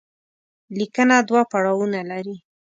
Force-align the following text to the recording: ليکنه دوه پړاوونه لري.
ليکنه 0.77 1.15
دوه 1.29 1.41
پړاوونه 1.51 2.01
لري. 2.11 2.35